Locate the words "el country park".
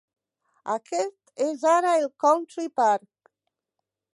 1.99-3.33